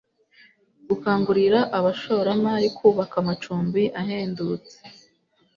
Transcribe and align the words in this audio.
gukangurira 0.87 1.59
abashoramari 1.77 2.67
kubaka 2.77 3.15
amacumbi 3.21 3.83
ahendutse 4.01 4.75